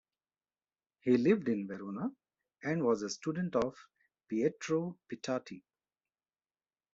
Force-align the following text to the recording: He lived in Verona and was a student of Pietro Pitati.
He 1.01 1.15
lived 1.15 1.47
in 1.47 1.67
Verona 1.67 2.09
and 2.63 2.81
was 2.83 3.03
a 3.03 3.09
student 3.11 3.55
of 3.55 3.75
Pietro 4.27 4.97
Pitati. 5.07 5.61